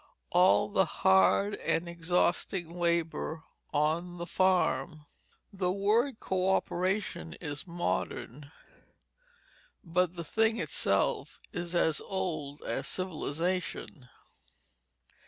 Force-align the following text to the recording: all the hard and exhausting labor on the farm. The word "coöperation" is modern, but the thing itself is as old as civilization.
all 0.31 0.67
the 0.67 0.85
hard 0.85 1.53
and 1.57 1.87
exhausting 1.87 2.73
labor 2.79 3.43
on 3.71 4.17
the 4.17 4.25
farm. 4.25 5.05
The 5.53 5.71
word 5.71 6.19
"coöperation" 6.19 7.37
is 7.39 7.67
modern, 7.67 8.51
but 9.83 10.15
the 10.15 10.23
thing 10.23 10.57
itself 10.57 11.39
is 11.53 11.75
as 11.75 12.01
old 12.01 12.63
as 12.63 12.87
civilization. 12.87 14.09